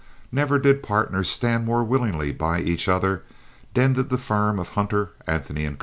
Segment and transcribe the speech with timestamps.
[0.31, 3.21] Never did partners stand more willingly by each other
[3.75, 5.77] than did the firm of Hunter, Anthony & Co.